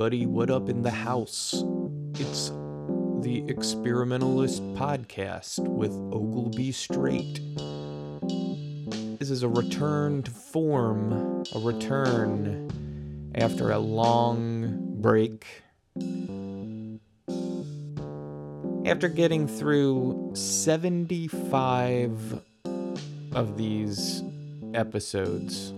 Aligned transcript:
everybody. 0.00 0.26
What 0.26 0.48
up 0.48 0.68
in 0.68 0.82
the 0.82 0.92
house? 0.92 1.64
It's 2.20 2.50
the 3.20 3.44
Experimentalist 3.48 4.62
Podcast 4.74 5.58
with 5.58 5.90
Ogilby 5.90 6.70
Straight. 6.70 7.40
This 9.18 9.28
is 9.28 9.42
a 9.42 9.48
return 9.48 10.22
to 10.22 10.30
form, 10.30 11.42
a 11.52 11.58
return 11.58 12.70
after 13.34 13.72
a 13.72 13.78
long 13.80 15.00
break. 15.00 15.44
After 18.86 19.08
getting 19.08 19.48
through 19.48 20.30
75 20.34 22.40
of 23.32 23.58
these 23.58 24.22
episodes, 24.74 25.72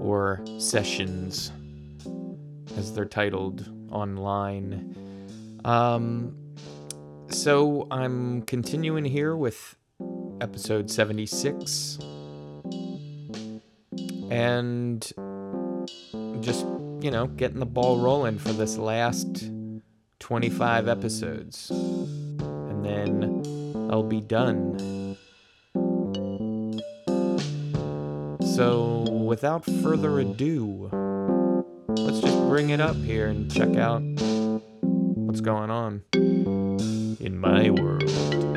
or 0.00 0.42
sessions, 0.58 1.52
as 2.76 2.92
they're 2.92 3.04
titled 3.04 3.70
online. 3.90 4.94
Um, 5.64 6.36
so 7.28 7.86
I'm 7.90 8.42
continuing 8.42 9.04
here 9.04 9.36
with 9.36 9.76
episode 10.40 10.90
76 10.90 11.98
and 14.30 15.02
just, 16.40 16.66
you 17.00 17.10
know, 17.10 17.26
getting 17.26 17.58
the 17.58 17.66
ball 17.66 17.98
rolling 17.98 18.38
for 18.38 18.52
this 18.52 18.78
last 18.78 19.50
25 20.20 20.88
episodes. 20.88 21.70
And 21.70 22.84
then 22.84 23.88
I'll 23.90 24.02
be 24.02 24.20
done. 24.20 25.16
So, 28.54 29.02
without 29.10 29.64
further 29.64 30.20
ado, 30.20 30.90
bring 32.50 32.70
it 32.70 32.80
up 32.80 32.96
here 32.96 33.28
and 33.28 33.48
check 33.48 33.76
out 33.76 34.02
what's 34.82 35.40
going 35.40 35.70
on 35.70 36.02
in 37.20 37.38
my 37.38 37.70
world. 37.70 38.49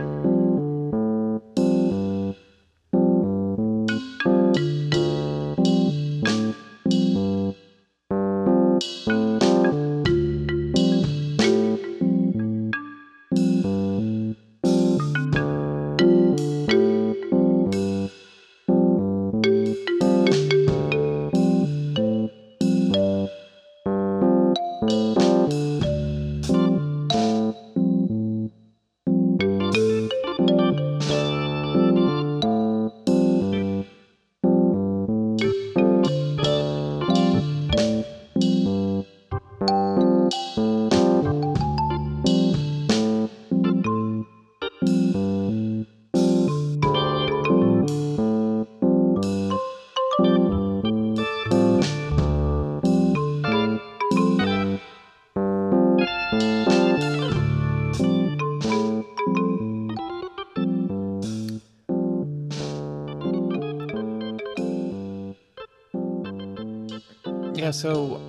So 67.73 68.21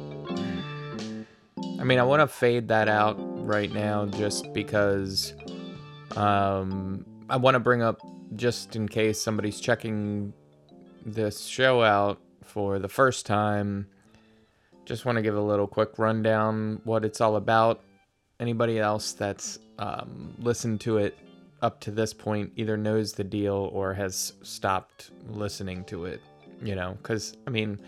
I 1.79 1.85
mean, 1.85 1.99
I 1.99 2.03
want 2.03 2.21
to 2.21 2.27
fade 2.27 2.69
that 2.69 2.89
out 2.89 3.17
right 3.47 3.73
now 3.73 4.07
just 4.07 4.53
because 4.53 5.35
um 6.17 7.05
I 7.29 7.37
want 7.37 7.55
to 7.55 7.61
bring 7.61 7.83
up 7.83 8.01
just 8.37 8.75
in 8.75 8.89
case 8.89 9.21
somebody's 9.21 9.61
checking 9.61 10.33
this 11.05 11.45
show 11.45 11.83
out 11.83 12.21
for 12.43 12.79
the 12.79 12.89
first 12.89 13.27
time. 13.27 13.87
Just 14.85 15.05
want 15.05 15.17
to 15.17 15.23
give 15.23 15.37
a 15.37 15.41
little 15.41 15.67
quick 15.67 15.99
rundown 15.99 16.81
what 16.85 17.05
it's 17.05 17.21
all 17.21 17.37
about. 17.37 17.83
Anybody 18.41 18.79
else 18.79 19.13
that's 19.13 19.59
um, 19.79 20.35
listened 20.39 20.81
to 20.83 20.99
it 20.99 21.17
up 21.63 21.81
to 21.81 21.91
this 21.91 22.13
point 22.13 22.53
either 22.57 22.77
knows 22.77 23.13
the 23.13 23.25
deal 23.25 23.71
or 23.73 23.95
has 23.95 24.35
stopped 24.43 25.11
listening 25.29 25.85
to 25.85 26.05
it, 26.05 26.21
you 26.63 26.75
know, 26.75 26.97
because 27.01 27.37
I 27.47 27.51
mean, 27.51 27.79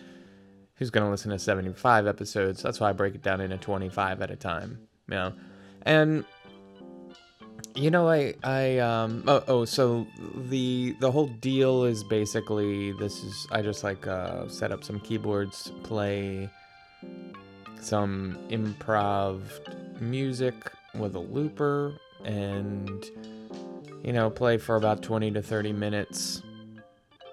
who's 0.76 0.90
going 0.90 1.04
to 1.04 1.10
listen 1.10 1.30
to 1.30 1.38
75 1.38 2.06
episodes? 2.06 2.62
That's 2.62 2.80
why 2.80 2.90
I 2.90 2.92
break 2.92 3.14
it 3.14 3.22
down 3.22 3.40
into 3.40 3.56
25 3.58 4.22
at 4.22 4.30
a 4.30 4.36
time, 4.36 4.78
you 5.08 5.14
know, 5.14 5.32
and 5.82 6.24
you 7.76 7.90
know, 7.90 8.08
I, 8.08 8.34
I, 8.42 8.78
um, 8.78 9.22
oh, 9.26 9.44
oh, 9.48 9.64
so 9.66 10.06
the, 10.48 10.96
the 11.00 11.10
whole 11.10 11.26
deal 11.26 11.84
is 11.84 12.02
basically, 12.02 12.92
this 12.92 13.22
is, 13.22 13.46
I 13.50 13.60
just 13.60 13.84
like, 13.84 14.06
uh, 14.06 14.48
set 14.48 14.72
up 14.72 14.82
some 14.82 14.98
keyboards, 15.00 15.72
play 15.82 16.48
some 17.80 18.38
improv 18.48 19.42
music 20.00 20.54
with 20.94 21.16
a 21.16 21.20
looper, 21.20 21.94
and, 22.24 23.04
you 24.02 24.12
know, 24.12 24.30
play 24.30 24.56
for 24.56 24.76
about 24.76 25.02
20 25.02 25.30
to 25.32 25.42
30 25.42 25.72
minutes. 25.72 26.42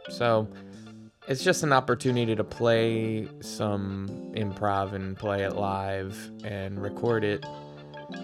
So, 0.09 0.47
it's 1.27 1.43
just 1.43 1.63
an 1.63 1.73
opportunity 1.73 2.35
to 2.35 2.43
play 2.43 3.27
some 3.41 4.07
improv 4.35 4.93
and 4.93 5.17
play 5.17 5.43
it 5.43 5.55
live 5.55 6.31
and 6.43 6.81
record 6.81 7.23
it 7.23 7.45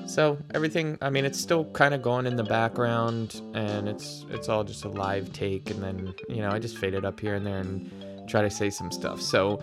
so 0.05 0.37
everything, 0.53 0.97
I 1.01 1.09
mean, 1.09 1.25
it's 1.25 1.39
still 1.39 1.65
kind 1.65 1.93
of 1.93 2.01
going 2.01 2.25
in 2.25 2.35
the 2.35 2.43
background, 2.43 3.41
and 3.53 3.87
it's 3.87 4.25
it's 4.29 4.49
all 4.49 4.63
just 4.63 4.85
a 4.85 4.89
live 4.89 5.31
take, 5.33 5.69
and 5.69 5.81
then 5.81 6.13
you 6.27 6.41
know 6.41 6.49
I 6.49 6.59
just 6.59 6.77
fade 6.77 6.93
it 6.93 7.05
up 7.05 7.19
here 7.19 7.35
and 7.35 7.45
there 7.45 7.59
and 7.59 7.91
try 8.27 8.41
to 8.41 8.49
say 8.49 8.69
some 8.69 8.91
stuff. 8.91 9.21
So, 9.21 9.61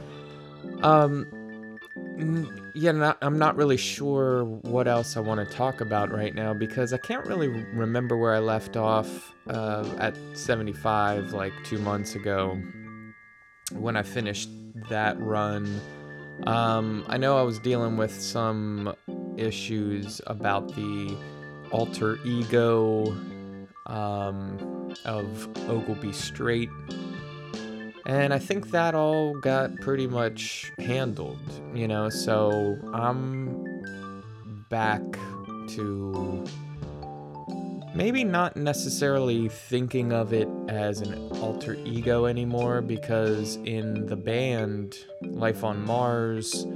um, 0.83 1.27
yeah, 2.75 2.93
not, 2.93 3.19
I'm 3.23 3.39
not 3.39 3.57
really 3.57 3.77
sure 3.77 4.45
what 4.45 4.89
else 4.89 5.17
I 5.17 5.21
want 5.21 5.47
to 5.47 5.57
talk 5.57 5.81
about 5.81 6.11
right 6.11 6.35
now 6.35 6.55
because 6.55 6.93
I 6.93 6.99
can't 6.99 7.27
really 7.27 7.49
remember 7.49 8.17
where 8.17 8.35
I 8.35 8.39
left 8.39 8.77
off 8.77 9.33
uh, 9.49 9.89
at 9.99 10.17
75, 10.35 11.33
like 11.33 11.53
two 11.65 11.79
months 11.79 12.15
ago, 12.15 12.61
when 13.73 13.97
I 13.97 14.03
finished 14.03 14.49
that 14.89 15.19
run. 15.21 15.81
Um, 16.47 17.05
I 17.09 17.17
know 17.17 17.39
I 17.39 17.43
was 17.43 17.59
dealing 17.59 17.97
with 17.97 18.13
some 18.13 18.95
issues 19.37 20.21
about 20.27 20.75
the 20.75 21.17
alter 21.71 22.19
ego 22.25 23.17
um, 23.87 24.95
of 25.05 25.49
Ogilby 25.69 26.13
Straight. 26.13 26.71
And 28.07 28.33
I 28.33 28.39
think 28.39 28.71
that 28.71 28.95
all 28.95 29.35
got 29.41 29.75
pretty 29.81 30.07
much 30.07 30.71
handled, 30.79 31.41
you 31.75 31.89
know, 31.89 32.09
so 32.09 32.79
I'm 32.95 33.65
back 34.71 35.03
to 35.71 36.45
maybe 37.97 38.23
not 38.23 38.57
necessarily 38.57 39.49
thinking 39.49 40.13
of 40.13 40.35
it 40.35 40.49
as 40.69 41.01
an 41.01 41.15
alter 41.39 41.79
ego 41.87 42.27
anymore 42.27 42.83
because 42.83 43.57
in 43.65 44.05
the 44.07 44.17
band 44.17 44.99
Life 45.23 45.65
on 45.65 45.83
Mars, 45.87 46.67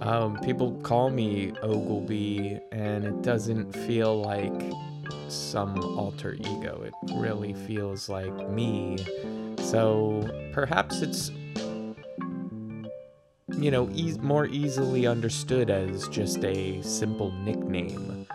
um, 0.00 0.38
people 0.40 0.72
call 0.82 1.10
me 1.10 1.52
Ogilby, 1.62 2.60
and 2.72 3.04
it 3.04 3.22
doesn't 3.22 3.72
feel 3.72 4.22
like 4.22 4.72
some 5.28 5.78
alter 5.98 6.34
ego. 6.34 6.82
It 6.82 6.94
really 7.16 7.52
feels 7.52 8.08
like 8.08 8.48
me. 8.48 8.96
So 9.58 10.26
perhaps 10.52 11.02
it's, 11.02 11.30
you 13.58 13.70
know, 13.70 13.90
e- 13.92 14.16
more 14.22 14.46
easily 14.46 15.06
understood 15.06 15.68
as 15.68 16.08
just 16.08 16.42
a 16.42 16.80
simple 16.82 17.32
nickname. 17.32 18.26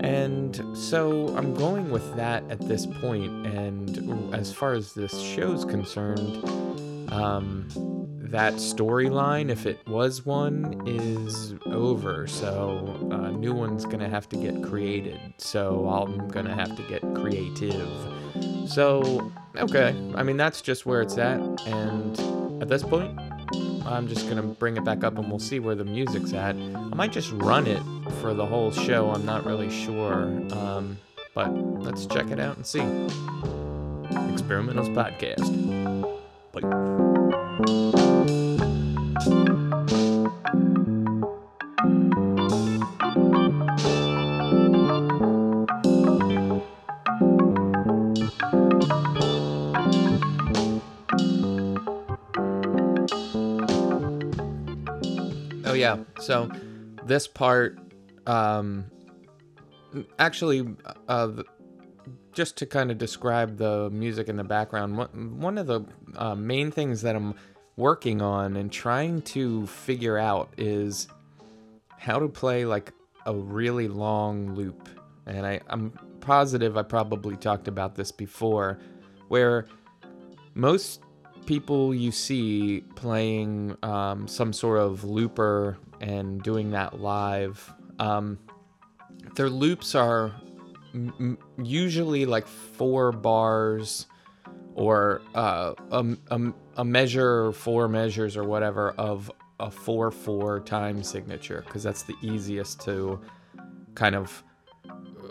And 0.00 0.76
so 0.76 1.28
I'm 1.36 1.54
going 1.54 1.90
with 1.90 2.16
that 2.16 2.44
at 2.50 2.60
this 2.60 2.86
point. 2.86 3.46
and 3.46 4.34
as 4.34 4.52
far 4.52 4.72
as 4.74 4.92
this 4.92 5.18
show's 5.18 5.64
concerned, 5.64 6.44
um, 7.10 7.66
that 8.30 8.54
storyline, 8.54 9.48
if 9.48 9.64
it 9.64 9.78
was 9.86 10.26
one, 10.26 10.82
is 10.86 11.54
over. 11.66 12.26
So 12.26 13.08
a 13.10 13.32
new 13.32 13.54
one's 13.54 13.86
gonna 13.86 14.08
have 14.08 14.28
to 14.30 14.36
get 14.36 14.62
created. 14.62 15.18
So 15.38 15.88
I'm 15.88 16.28
gonna 16.28 16.54
have 16.54 16.76
to 16.76 16.82
get 16.82 17.00
creative. 17.14 17.88
So, 18.66 19.32
okay. 19.56 19.96
I 20.14 20.22
mean, 20.22 20.36
that's 20.36 20.60
just 20.60 20.84
where 20.84 21.00
it's 21.00 21.16
at. 21.16 21.40
And 21.66 22.62
at 22.62 22.68
this 22.68 22.82
point, 22.82 23.18
I'm 23.88 24.06
just 24.06 24.28
gonna 24.28 24.42
bring 24.42 24.76
it 24.76 24.84
back 24.84 25.02
up 25.02 25.16
and 25.18 25.28
we'll 25.28 25.38
see 25.38 25.60
where 25.60 25.74
the 25.74 25.84
music's 25.84 26.34
at. 26.34 26.56
I 26.56 26.94
might 26.94 27.12
just 27.12 27.32
run 27.32 27.66
it 27.66 27.82
for 28.20 28.34
the 28.34 28.44
whole 28.44 28.70
show. 28.70 29.10
I'm 29.10 29.24
not 29.24 29.46
really 29.46 29.70
sure, 29.70 30.24
um, 30.52 30.98
but 31.34 31.50
let's 31.50 32.04
check 32.06 32.30
it 32.30 32.38
out 32.38 32.56
and 32.56 32.66
see. 32.66 32.82
Experimentalist 34.32 34.92
podcast. 34.92 35.48
Bye. 36.52 36.68
Yeah. 55.96 56.22
So 56.22 56.50
this 57.04 57.26
part, 57.26 57.78
um, 58.26 58.90
actually, 60.18 60.66
uh, 61.08 61.42
just 62.32 62.56
to 62.58 62.66
kind 62.66 62.90
of 62.90 62.98
describe 62.98 63.56
the 63.56 63.90
music 63.90 64.28
in 64.28 64.36
the 64.36 64.44
background, 64.44 64.96
one 65.40 65.58
of 65.58 65.66
the 65.66 65.84
uh, 66.16 66.34
main 66.34 66.70
things 66.70 67.02
that 67.02 67.16
I'm 67.16 67.34
working 67.76 68.20
on 68.20 68.56
and 68.56 68.70
trying 68.70 69.22
to 69.22 69.66
figure 69.66 70.18
out 70.18 70.52
is 70.56 71.08
how 71.96 72.18
to 72.18 72.28
play 72.28 72.64
like 72.64 72.92
a 73.26 73.34
really 73.34 73.88
long 73.88 74.54
loop. 74.54 74.88
And 75.26 75.46
I, 75.46 75.60
I'm 75.68 75.92
positive 76.20 76.76
I 76.76 76.82
probably 76.82 77.36
talked 77.36 77.68
about 77.68 77.94
this 77.94 78.12
before, 78.12 78.78
where 79.28 79.66
most 80.54 81.02
people 81.48 81.94
you 81.94 82.12
see 82.12 82.82
playing 82.94 83.74
um, 83.82 84.28
some 84.28 84.52
sort 84.52 84.78
of 84.78 85.02
looper 85.02 85.78
and 85.98 86.42
doing 86.42 86.72
that 86.72 87.00
live, 87.00 87.72
um, 87.98 88.38
their 89.34 89.48
loops 89.48 89.94
are 89.94 90.30
m- 90.92 91.38
usually 91.56 92.26
like 92.26 92.46
four 92.46 93.12
bars 93.12 94.06
or 94.74 95.22
uh, 95.34 95.72
a, 95.90 96.06
a, 96.30 96.52
a 96.76 96.84
measure, 96.84 97.50
four 97.52 97.88
measures 97.88 98.36
or 98.36 98.44
whatever 98.44 98.90
of 98.98 99.32
a 99.58 99.70
4 99.70 100.10
4 100.10 100.60
time 100.60 101.02
signature 101.02 101.64
because 101.66 101.82
that's 101.82 102.02
the 102.02 102.14
easiest 102.20 102.78
to 102.82 103.18
kind 103.94 104.14
of 104.14 104.44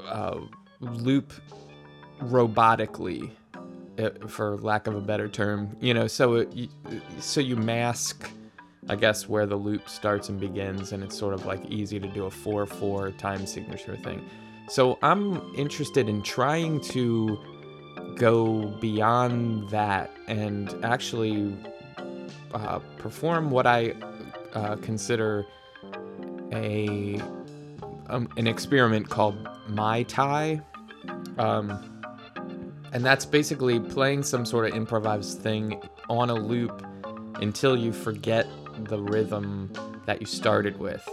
uh, 0.07 0.39
loop 0.79 1.31
robotically 2.23 3.29
for 4.27 4.57
lack 4.57 4.87
of 4.87 4.95
a 4.95 5.01
better 5.01 5.27
term. 5.27 5.75
You 5.79 5.93
know, 5.93 6.07
so 6.07 6.35
it, 6.35 6.69
so 7.19 7.39
you 7.41 7.55
mask, 7.55 8.29
I 8.89 8.95
guess, 8.95 9.27
where 9.27 9.45
the 9.45 9.55
loop 9.55 9.89
starts 9.89 10.29
and 10.29 10.39
begins, 10.39 10.91
and 10.91 11.03
it's 11.03 11.17
sort 11.17 11.33
of 11.33 11.45
like 11.45 11.65
easy 11.65 11.99
to 11.99 12.07
do 12.07 12.25
a 12.25 12.31
four-four 12.31 13.11
time 13.11 13.45
signature 13.45 13.97
thing. 13.97 14.27
So 14.69 14.99
I'm 15.01 15.55
interested 15.55 16.09
in 16.09 16.21
trying 16.21 16.81
to 16.81 17.39
go 18.15 18.67
beyond 18.81 19.69
that 19.69 20.11
and 20.27 20.73
actually 20.83 21.55
uh, 22.53 22.79
perform 22.97 23.51
what 23.51 23.65
I 23.67 23.93
uh, 24.53 24.75
consider 24.77 25.45
a 26.51 27.21
um, 28.09 28.29
an 28.37 28.47
experiment 28.47 29.09
called 29.09 29.35
Mai 29.67 30.03
Tai. 30.03 30.61
Um, 31.37 31.96
and 32.93 33.05
that's 33.05 33.25
basically 33.25 33.79
playing 33.79 34.23
some 34.23 34.45
sort 34.45 34.69
of 34.69 34.75
improvised 34.75 35.39
thing 35.39 35.81
on 36.09 36.29
a 36.29 36.35
loop 36.35 36.85
until 37.41 37.75
you 37.75 37.91
forget 37.91 38.47
the 38.85 38.99
rhythm 38.99 39.71
that 40.05 40.21
you 40.21 40.27
started 40.27 40.79
with. 40.79 41.07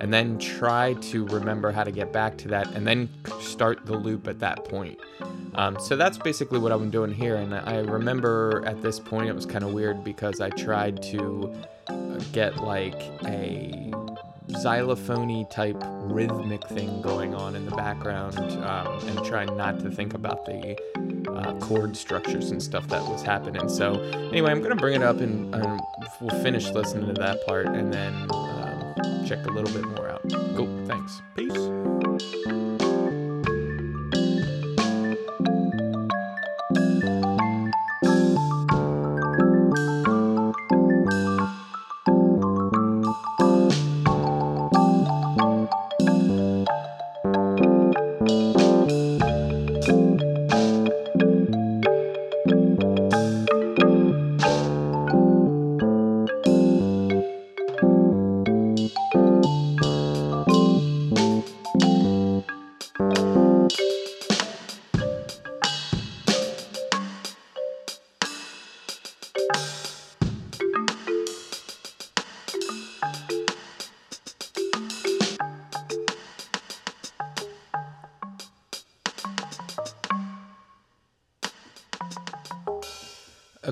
And 0.00 0.14
then 0.14 0.38
try 0.38 0.94
to 0.94 1.26
remember 1.26 1.72
how 1.72 1.82
to 1.82 1.90
get 1.90 2.12
back 2.12 2.38
to 2.38 2.48
that 2.48 2.68
and 2.72 2.86
then 2.86 3.08
start 3.40 3.84
the 3.84 3.96
loop 3.96 4.28
at 4.28 4.38
that 4.38 4.64
point. 4.64 4.98
Um, 5.54 5.76
so 5.80 5.96
that's 5.96 6.16
basically 6.16 6.60
what 6.60 6.70
I'm 6.70 6.88
doing 6.88 7.12
here. 7.12 7.34
And 7.34 7.52
I 7.52 7.78
remember 7.78 8.62
at 8.64 8.80
this 8.80 9.00
point 9.00 9.28
it 9.28 9.34
was 9.34 9.44
kind 9.44 9.64
of 9.64 9.72
weird 9.72 10.04
because 10.04 10.40
I 10.40 10.50
tried 10.50 11.02
to 11.04 11.52
get 12.32 12.58
like 12.58 13.00
a 13.24 13.92
xylophony 14.50 15.50
type 15.50 15.76
rhythmic 16.04 16.66
thing 16.68 17.02
going 17.02 17.34
on 17.34 17.54
in 17.54 17.66
the 17.66 17.76
background 17.76 18.38
um, 18.38 19.08
and 19.08 19.24
trying 19.24 19.54
not 19.56 19.78
to 19.80 19.90
think 19.90 20.14
about 20.14 20.46
the 20.46 20.78
uh, 21.36 21.54
chord 21.60 21.96
structures 21.96 22.50
and 22.50 22.62
stuff 22.62 22.86
that 22.88 23.02
was 23.02 23.22
happening. 23.22 23.68
So, 23.68 24.00
anyway, 24.30 24.50
I'm 24.50 24.60
to 24.70 24.76
bring 24.76 24.94
it 24.94 25.02
up 25.02 25.20
and, 25.20 25.54
and, 25.54 25.80
we'll 26.20 26.42
finish 26.42 26.68
listening 26.70 27.06
to 27.06 27.20
that 27.20 27.44
part 27.46 27.66
and 27.66 27.92
then 27.92 28.12
um, 28.32 29.24
check 29.24 29.46
a 29.46 29.50
little 29.50 29.72
bit 29.72 29.84
more 29.84 30.08
out. 30.08 30.22
Cool. 30.56 30.84
Thanks. 30.86 31.22
Peace. 31.36 31.97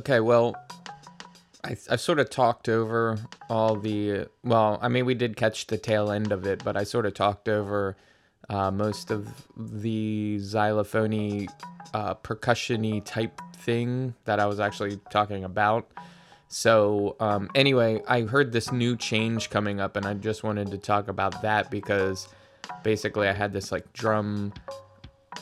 Okay, 0.07 0.21
well, 0.21 0.55
I, 1.65 1.77
I 1.91 1.97
sort 1.97 2.21
of 2.21 2.31
talked 2.31 2.69
over 2.69 3.19
all 3.51 3.75
the. 3.75 4.29
Well, 4.45 4.79
I 4.81 4.87
mean, 4.87 5.05
we 5.05 5.15
did 5.15 5.37
catch 5.37 5.67
the 5.67 5.79
tail 5.79 6.13
end 6.13 6.31
of 6.31 6.47
it, 6.47 6.63
but 6.63 6.77
I 6.77 6.85
sort 6.85 7.07
of 7.07 7.15
talked 7.15 7.49
over 7.49 7.97
uh, 8.49 8.71
most 8.71 9.11
of 9.11 9.29
the 9.57 10.39
xylophony, 10.39 11.49
uh, 11.93 12.15
percussiony 12.15 13.05
type 13.05 13.41
thing 13.57 14.15
that 14.27 14.39
I 14.39 14.47
was 14.47 14.61
actually 14.61 15.01
talking 15.11 15.43
about. 15.43 15.91
So, 16.47 17.17
um, 17.19 17.51
anyway, 17.57 18.01
I 18.07 18.21
heard 18.21 18.53
this 18.53 18.71
new 18.71 18.97
change 18.97 19.51
coming 19.51 19.81
up, 19.81 19.97
and 19.97 20.07
I 20.07 20.15
just 20.15 20.45
wanted 20.45 20.71
to 20.71 20.79
talk 20.79 21.09
about 21.09 21.43
that 21.43 21.69
because 21.69 22.29
basically 22.85 23.27
I 23.27 23.33
had 23.33 23.53
this 23.53 23.73
like 23.73 23.93
drum 23.93 24.53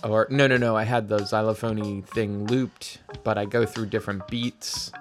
or 0.02 0.26
no 0.30 0.46
no 0.46 0.56
no 0.56 0.76
i 0.76 0.84
had 0.84 1.08
the 1.08 1.18
xylophony 1.18 2.04
thing 2.04 2.46
looped 2.46 2.98
but 3.22 3.38
i 3.38 3.44
go 3.44 3.64
through 3.64 3.86
different 3.86 4.26
beats. 4.28 4.92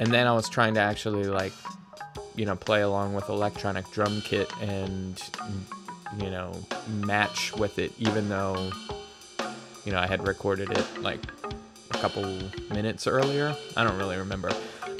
And 0.00 0.12
then 0.12 0.26
i 0.26 0.32
was 0.32 0.48
trying 0.48 0.74
to 0.74 0.80
actually 0.80 1.24
like 1.24 1.52
you 2.36 2.46
know 2.46 2.56
play 2.56 2.82
along 2.82 3.14
with 3.14 3.28
electronic 3.28 3.90
drum 3.90 4.20
kit 4.22 4.50
and 4.60 5.20
you 6.18 6.30
know 6.30 6.54
match 6.88 7.52
with 7.56 7.78
it 7.78 7.92
even 7.98 8.28
though 8.28 8.70
you 9.84 9.92
know 9.92 9.98
i 9.98 10.06
had 10.06 10.26
recorded 10.26 10.70
it 10.70 11.02
like 11.02 11.20
a 11.90 11.98
couple 11.98 12.22
minutes 12.70 13.06
earlier. 13.06 13.56
I 13.76 13.82
don't 13.82 13.98
really 13.98 14.16
remember. 14.16 14.50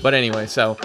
But 0.03 0.15
anyway 0.15 0.47
so 0.47 0.77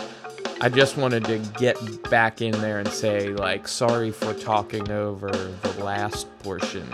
I 0.61 0.69
just 0.69 0.95
wanted 0.95 1.25
to 1.25 1.39
get 1.59 2.09
back 2.09 2.41
in 2.41 2.51
there 2.61 2.79
and 2.79 2.87
say, 2.87 3.29
like, 3.29 3.67
sorry 3.67 4.11
for 4.11 4.33
talking 4.33 4.89
over 4.91 5.29
the 5.29 5.83
last 5.83 6.27
portion 6.39 6.87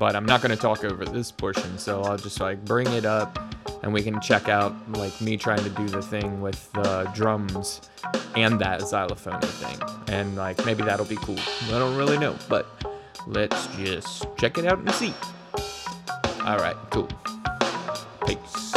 but 0.00 0.16
I'm 0.16 0.24
not 0.24 0.40
going 0.40 0.50
to 0.50 0.56
talk 0.56 0.82
over 0.82 1.04
this 1.04 1.30
portion, 1.30 1.76
so 1.76 2.00
I'll 2.02 2.16
just 2.16 2.40
like 2.40 2.64
bring 2.64 2.86
it 2.88 3.04
up 3.04 3.38
and 3.82 3.92
we 3.92 4.02
can 4.02 4.18
check 4.22 4.48
out 4.48 4.74
like 4.94 5.20
me 5.20 5.36
trying 5.36 5.62
to 5.62 5.68
do 5.68 5.86
the 5.88 6.00
thing 6.00 6.40
with 6.40 6.72
the 6.72 7.04
drums 7.14 7.82
and 8.34 8.58
that 8.60 8.80
xylophone 8.80 9.42
thing. 9.42 9.78
And 10.08 10.36
like 10.36 10.64
maybe 10.64 10.82
that'll 10.82 11.04
be 11.04 11.16
cool. 11.16 11.38
I 11.66 11.78
don't 11.78 11.98
really 11.98 12.16
know, 12.16 12.34
but 12.48 12.66
let's 13.26 13.66
just 13.76 14.26
check 14.38 14.56
it 14.56 14.64
out 14.64 14.78
and 14.78 14.90
see. 14.92 15.12
All 16.46 16.56
right, 16.56 16.76
cool. 16.88 17.08
Peace. 18.26 18.69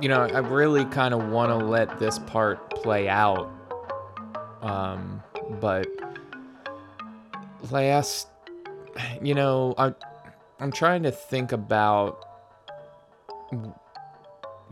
You 0.00 0.08
know, 0.08 0.22
I 0.22 0.38
really 0.38 0.84
kind 0.86 1.12
of 1.12 1.28
want 1.28 1.50
to 1.50 1.56
let 1.56 1.98
this 1.98 2.18
part 2.18 2.70
play 2.70 3.08
out. 3.08 3.50
Um, 4.62 5.22
but 5.60 5.86
last, 7.70 8.28
you 9.22 9.34
know, 9.34 9.74
I, 9.76 9.94
I'm 10.58 10.72
trying 10.72 11.02
to 11.02 11.10
think 11.10 11.52
about 11.52 12.24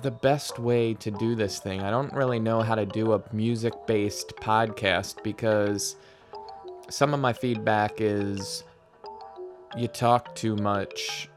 the 0.03 0.11
best 0.11 0.59
way 0.59 0.95
to 0.95 1.11
do 1.11 1.35
this 1.35 1.59
thing. 1.59 1.83
I 1.83 1.91
don't 1.91 2.13
really 2.13 2.39
know 2.39 2.63
how 2.63 2.75
to 2.75 2.87
do 2.87 3.13
a 3.13 3.23
music 3.33 3.75
based 3.87 4.35
podcast 4.37 5.23
because 5.23 5.97
some 6.89 7.13
of 7.13 7.21
my 7.21 7.33
feedback 7.33 8.01
is 8.01 8.65
you 9.77 9.89
talk 9.89 10.35
too 10.35 10.57
much 10.57 11.29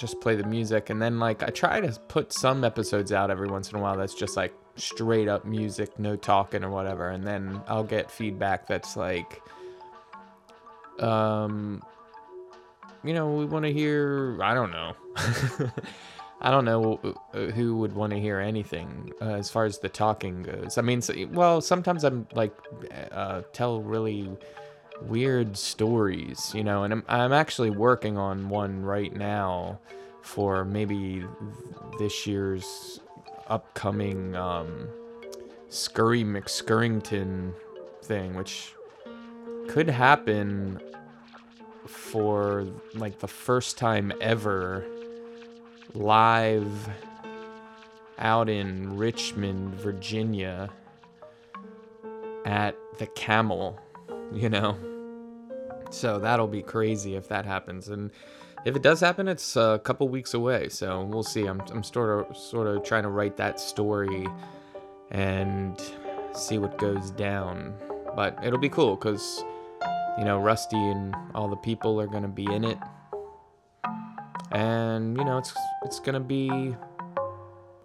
just 0.00 0.20
play 0.20 0.34
the 0.34 0.44
music 0.44 0.88
and 0.88 1.00
then 1.00 1.18
like 1.18 1.42
I 1.42 1.48
try 1.48 1.80
to 1.80 1.92
put 2.08 2.32
some 2.32 2.64
episodes 2.64 3.12
out 3.12 3.30
every 3.30 3.48
once 3.48 3.70
in 3.70 3.78
a 3.78 3.82
while 3.82 3.96
that's 3.96 4.14
just 4.14 4.36
like 4.36 4.54
straight 4.76 5.28
up 5.28 5.44
music, 5.44 5.98
no 5.98 6.16
talking 6.16 6.64
or 6.64 6.70
whatever, 6.70 7.10
and 7.10 7.26
then 7.26 7.60
I'll 7.68 7.84
get 7.84 8.10
feedback 8.10 8.66
that's 8.66 8.96
like 8.96 9.42
um 10.98 11.82
you 13.02 13.14
know, 13.14 13.32
we 13.32 13.44
want 13.44 13.64
to 13.66 13.72
hear 13.72 14.38
I 14.42 14.54
don't 14.54 14.70
know. 14.70 14.94
I 16.42 16.50
don't 16.50 16.64
know 16.64 16.98
uh, 17.34 17.38
who 17.48 17.76
would 17.76 17.92
want 17.92 18.14
to 18.14 18.18
hear 18.18 18.40
anything 18.40 19.12
uh, 19.20 19.34
as 19.34 19.50
far 19.50 19.66
as 19.66 19.78
the 19.78 19.90
talking 19.90 20.42
goes. 20.42 20.78
I 20.78 20.80
mean, 20.80 21.02
so, 21.02 21.12
well, 21.32 21.60
sometimes 21.60 22.02
I'm 22.02 22.26
like 22.32 22.56
uh, 23.12 23.42
tell 23.52 23.82
really 23.82 24.30
weird 25.02 25.56
stories, 25.56 26.52
you 26.54 26.64
know, 26.64 26.84
and 26.84 26.92
I'm, 26.92 27.04
I'm 27.08 27.32
actually 27.32 27.70
working 27.70 28.16
on 28.18 28.48
one 28.48 28.82
right 28.82 29.14
now 29.14 29.78
for 30.22 30.64
maybe 30.64 31.24
this 31.98 32.26
year's 32.26 33.00
upcoming 33.48 34.34
um, 34.36 34.88
Scurry 35.68 36.24
McScurrington 36.24 37.52
thing, 38.02 38.34
which 38.34 38.74
could 39.68 39.88
happen 39.88 40.80
for 41.86 42.66
like 42.94 43.18
the 43.18 43.28
first 43.28 43.78
time 43.78 44.12
ever 44.20 44.84
live 45.94 46.88
out 48.18 48.48
in 48.48 48.96
Richmond, 48.96 49.74
Virginia 49.74 50.70
at 52.44 52.76
the 52.98 53.06
Camel, 53.06 53.78
you 54.32 54.48
know. 54.48 54.76
So 55.90 56.18
that'll 56.18 56.46
be 56.46 56.62
crazy 56.62 57.16
if 57.16 57.28
that 57.28 57.44
happens. 57.44 57.88
And 57.88 58.10
if 58.64 58.76
it 58.76 58.82
does 58.82 59.00
happen, 59.00 59.28
it's 59.28 59.56
a 59.56 59.80
couple 59.84 60.08
weeks 60.08 60.34
away. 60.34 60.68
So 60.68 61.02
we'll 61.02 61.22
see. 61.22 61.46
I'm, 61.46 61.60
I'm 61.72 61.82
sort 61.82 62.30
of 62.30 62.36
sort 62.36 62.66
of 62.66 62.84
trying 62.84 63.02
to 63.02 63.08
write 63.08 63.36
that 63.36 63.58
story 63.58 64.26
and 65.10 65.80
see 66.34 66.58
what 66.58 66.78
goes 66.78 67.10
down. 67.12 67.74
But 68.14 68.38
it'll 68.44 68.58
be 68.58 68.68
cool 68.68 68.96
because 68.96 69.44
you 70.18 70.24
know 70.24 70.38
Rusty 70.40 70.76
and 70.76 71.14
all 71.34 71.48
the 71.48 71.56
people 71.56 72.00
are 72.00 72.06
gonna 72.06 72.28
be 72.28 72.44
in 72.44 72.64
it, 72.64 72.78
and 74.52 75.16
you 75.16 75.24
know 75.24 75.38
it's 75.38 75.54
it's 75.84 76.00
gonna 76.00 76.20
be 76.20 76.74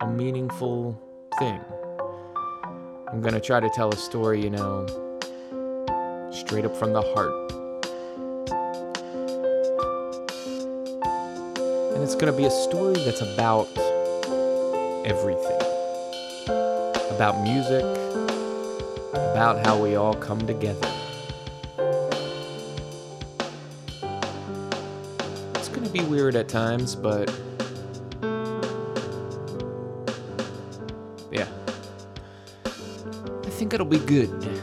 a 0.02 0.08
meaningful 0.08 1.00
thing. 1.40 1.62
I'm 3.12 3.22
gonna 3.22 3.40
try 3.40 3.60
to 3.60 3.70
tell 3.70 3.90
a 3.90 3.98
story, 3.98 4.42
you 4.44 4.50
know, 4.50 4.86
straight 6.32 6.66
up 6.66 6.76
from 6.76 6.92
the 6.92 7.02
heart. 7.02 7.55
And 11.96 12.04
it's 12.04 12.14
going 12.14 12.32
to 12.32 12.38
be 12.38 12.46
a 12.46 12.52
story 12.52 12.94
that's 12.94 13.22
about 13.22 13.68
everything 15.06 15.66
about 17.16 17.42
music, 17.42 17.82
about 19.14 19.66
how 19.66 19.82
we 19.82 19.96
all 19.96 20.14
come 20.14 20.46
together. 20.46 20.92
It's 25.56 25.70
going 25.70 25.84
to 25.86 25.90
be 25.90 26.02
weird 26.02 26.36
at 26.36 26.50
times, 26.50 26.94
but 26.94 27.34
yeah. 31.32 31.48
I 32.66 33.50
think 33.50 33.74
it'll 33.74 33.86
be 33.86 34.00
good. 34.00 34.55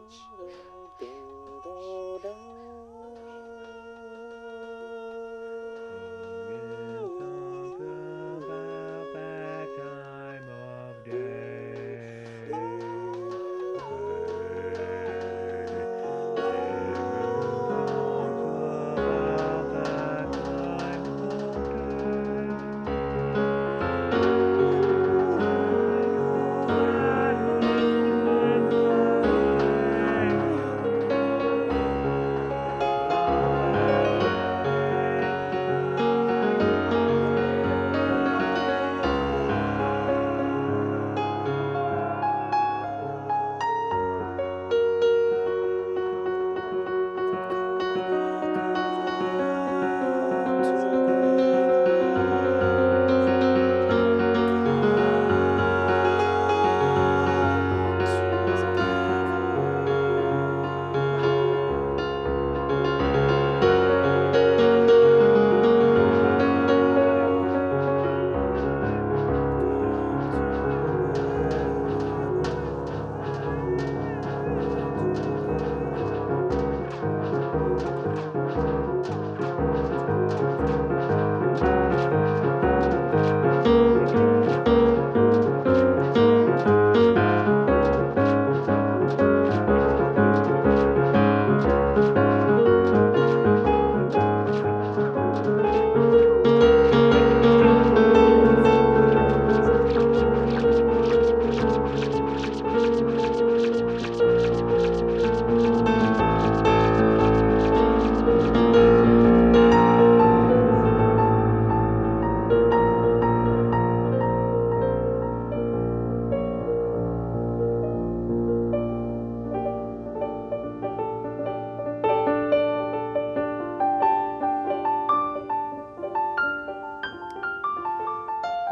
much. 0.00 1.39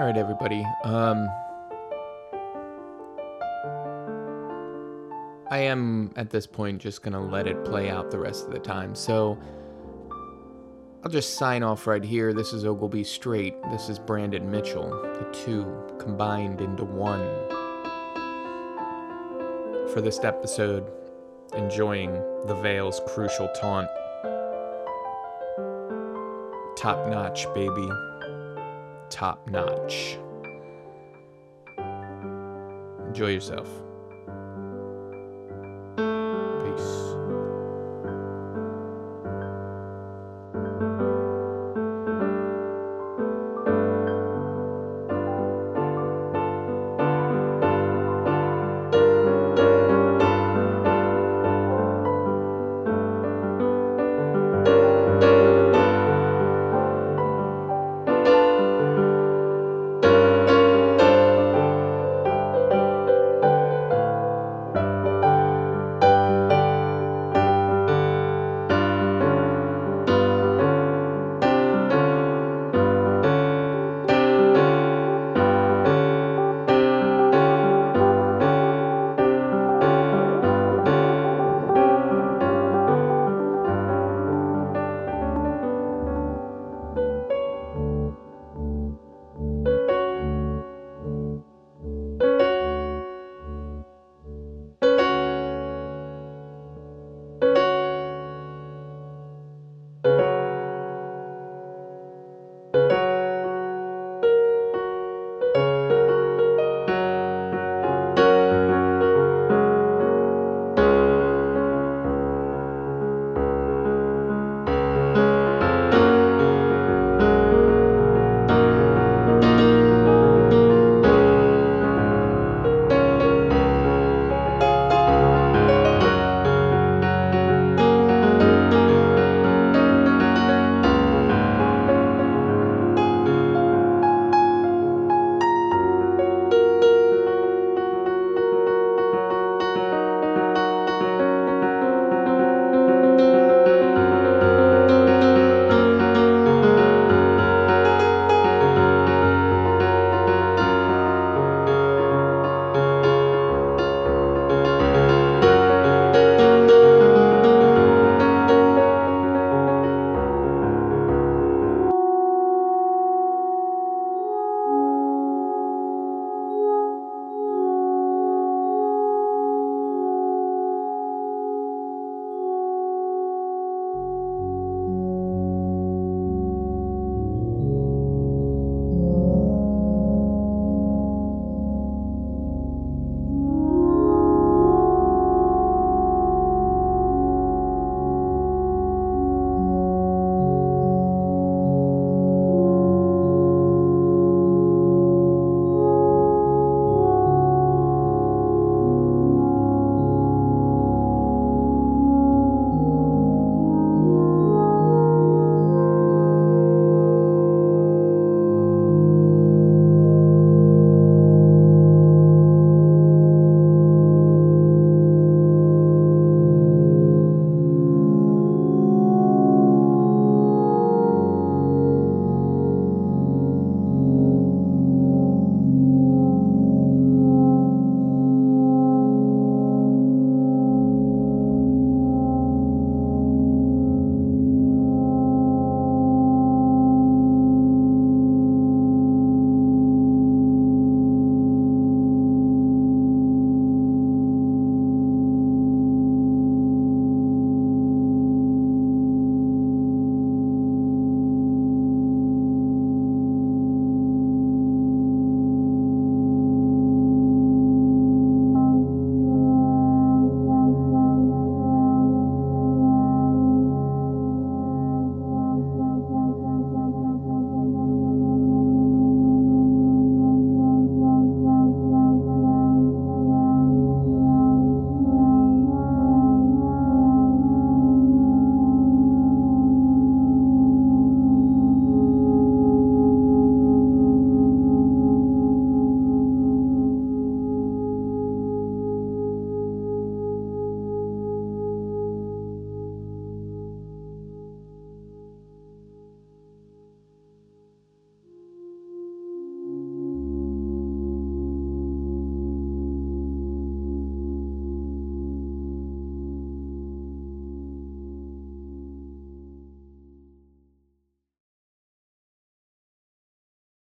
Right, 0.07 0.17
everybody. 0.17 0.65
Um, 0.85 1.29
I 5.51 5.59
am 5.59 6.13
at 6.17 6.31
this 6.31 6.47
point 6.47 6.81
just 6.81 7.03
gonna 7.03 7.21
let 7.21 7.47
it 7.47 7.65
play 7.65 7.91
out 7.91 8.11
the 8.11 8.19
rest 8.19 8.47
of 8.47 8.53
the 8.53 8.61
time. 8.61 8.95
So 8.95 9.39
I'll 11.03 11.11
just 11.11 11.35
sign 11.35 11.63
off 11.63 11.87
right 11.87 12.05
here. 12.05 12.33
This 12.33 12.53
is 12.53 12.65
Ogilby 12.65 13.05
Straight. 13.05 13.55
This 13.71 13.89
is 13.89 13.99
Brandon 13.99 14.49
Mitchell. 14.49 14.89
The 14.89 15.29
two 15.33 15.67
combined 15.99 16.61
into 16.61 16.85
one. 16.85 17.27
For 19.93 20.01
this 20.01 20.23
episode, 20.23 20.87
enjoying 21.57 22.13
the 22.47 22.55
Veil's 22.63 23.01
crucial 23.09 23.49
taunt. 23.59 23.89
Top 26.77 27.09
notch, 27.09 27.53
baby. 27.55 27.89
Top 29.19 29.51
notch. 29.51 30.17
Enjoy 33.09 33.31
yourself. 33.31 33.69